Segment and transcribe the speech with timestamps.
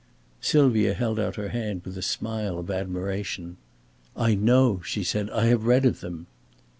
[0.41, 3.57] Sylvia held out her hand with a smile of admiration.
[4.17, 5.29] "I know," she said.
[5.29, 6.25] "I have read of them."